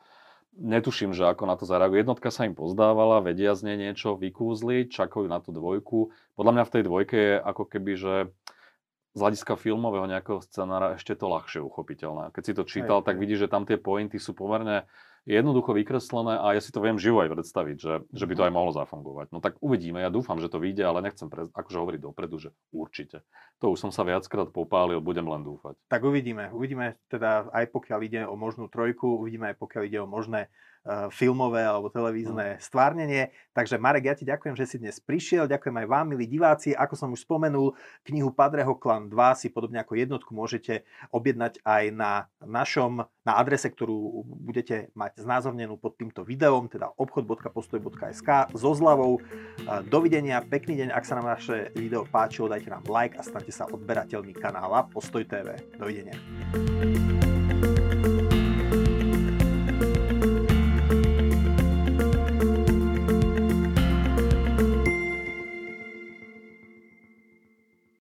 netuším, 0.54 1.18
že 1.18 1.26
ako 1.26 1.50
na 1.50 1.58
to 1.58 1.66
zareagujú. 1.66 2.06
Jednotka 2.06 2.30
sa 2.30 2.46
im 2.46 2.54
pozdávala, 2.54 3.26
vedia 3.26 3.58
z 3.58 3.74
nej 3.74 3.78
niečo 3.90 4.14
vykúzliť, 4.14 4.94
čakajú 4.94 5.26
na 5.26 5.42
tú 5.42 5.50
dvojku. 5.50 6.14
Podľa 6.38 6.54
mňa 6.54 6.64
v 6.70 6.74
tej 6.74 6.84
dvojke 6.86 7.18
je 7.18 7.36
ako 7.42 7.64
keby, 7.66 7.94
že 7.98 8.14
z 9.18 9.20
hľadiska 9.26 9.58
filmového 9.58 10.06
nejakého 10.06 10.46
scenára 10.46 10.94
ešte 10.94 11.18
to 11.18 11.26
ľahšie 11.26 11.66
uchopiteľné. 11.66 12.30
Keď 12.30 12.44
si 12.46 12.54
to 12.54 12.64
čítal, 12.70 13.02
aj, 13.02 13.10
tak 13.10 13.16
vidíš, 13.18 13.50
že 13.50 13.52
tam 13.52 13.66
tie 13.66 13.82
pointy 13.82 14.22
sú 14.22 14.38
pomerne 14.38 14.86
jednoducho 15.28 15.76
vykreslené 15.76 16.40
a 16.40 16.56
ja 16.56 16.62
si 16.64 16.72
to 16.72 16.80
viem 16.80 16.96
živo 16.96 17.20
aj 17.20 17.36
predstaviť, 17.36 17.78
že, 17.82 17.94
že 18.16 18.26
by 18.30 18.34
to 18.38 18.42
mhm. 18.42 18.48
aj 18.48 18.54
mohlo 18.54 18.72
zafungovať. 18.72 19.28
No 19.36 19.44
tak 19.44 19.60
uvidíme, 19.60 20.00
ja 20.00 20.14
dúfam, 20.14 20.40
že 20.40 20.48
to 20.48 20.62
vyjde, 20.62 20.88
ale 20.88 21.04
nechcem 21.04 21.28
pre, 21.28 21.52
akože 21.52 21.78
hovoriť 21.82 22.00
dopredu, 22.00 22.38
že 22.40 22.50
určite. 22.72 23.26
To 23.60 23.76
už 23.76 23.90
som 23.90 23.92
sa 23.92 24.08
viackrát 24.08 24.54
popálil, 24.54 25.04
budem 25.04 25.28
len 25.28 25.44
dúfať. 25.44 25.76
Tak 25.92 26.06
uvidíme. 26.06 26.54
Uvidíme 26.54 26.96
teda 27.12 27.50
aj 27.52 27.74
pokiaľ 27.74 28.00
ide 28.06 28.22
o 28.24 28.40
možnú 28.40 28.72
trojku, 28.72 29.20
uvidíme 29.20 29.52
aj 29.52 29.58
pokiaľ 29.60 29.84
ide 29.84 30.00
o 30.00 30.08
možné 30.08 30.48
filmové 31.12 31.68
alebo 31.68 31.92
televízne 31.92 32.56
stvárnenie. 32.64 33.36
Takže 33.52 33.76
Marek, 33.76 34.08
ja 34.08 34.16
ti 34.16 34.24
ďakujem, 34.24 34.56
že 34.56 34.66
si 34.70 34.78
dnes 34.80 35.04
prišiel. 35.04 35.50
Ďakujem 35.50 35.76
aj 35.84 35.88
vám, 35.90 36.06
milí 36.16 36.24
diváci. 36.30 36.72
Ako 36.72 36.96
som 36.96 37.12
už 37.12 37.28
spomenul, 37.28 37.76
knihu 38.08 38.32
Padreho 38.32 38.72
Klan 38.78 39.12
2 39.12 39.18
si 39.36 39.52
podobne 39.52 39.84
ako 39.84 40.00
jednotku 40.00 40.32
môžete 40.32 40.88
objednať 41.12 41.60
aj 41.66 41.84
na 41.92 42.12
našom, 42.40 43.04
na 43.28 43.34
adrese, 43.36 43.68
ktorú 43.68 44.24
budete 44.24 44.94
mať 44.96 45.20
znázornenú 45.20 45.76
pod 45.76 46.00
týmto 46.00 46.24
videom, 46.24 46.72
teda 46.72 46.94
obchod.postoj.sk 46.96 48.56
so 48.56 48.72
zľavou. 48.72 49.20
Dovidenia, 49.92 50.40
pekný 50.46 50.80
deň. 50.86 50.90
Ak 50.96 51.04
sa 51.04 51.20
nám 51.20 51.36
naše 51.36 51.74
video 51.76 52.08
páčilo, 52.08 52.48
dajte 52.48 52.72
nám 52.72 52.88
like 52.88 53.20
a 53.20 53.26
stante 53.26 53.52
sa 53.52 53.68
odberateľmi 53.68 54.32
kanála 54.38 54.88
Postoj 54.88 55.26
TV. 55.26 55.60
Dovidenia. 55.76 56.16